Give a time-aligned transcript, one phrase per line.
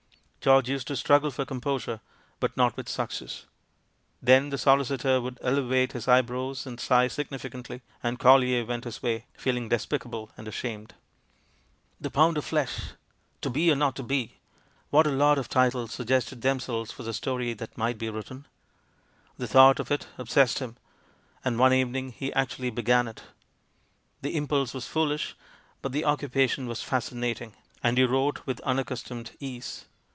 [0.43, 2.01] George used to struggle for composure,
[2.39, 3.45] but not with success.
[4.23, 9.03] Then the solicitor would ele vate his ej^ebrows and sigh significantly; and Collier went his
[9.03, 10.95] way, feeling despicable and ashamed.
[11.99, 12.93] "The Pound of Flesh,"
[13.41, 14.39] "To Be or Not to Be,"—
[14.89, 18.47] what a lot of titles suggested themselves for the story that might be written!
[19.37, 20.75] The thought of it obsessed him;
[21.45, 23.21] and one evening he actually be gan it.
[24.23, 25.35] The impulse was foolish,
[25.83, 29.85] but the occupa tion was fascinating, and he wrote with unaccus tomed ease.